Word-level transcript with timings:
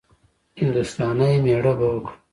هـنـدوستانی 0.59 1.33
ميړه 1.45 1.73
به 1.79 1.87
وکړم. 1.93 2.15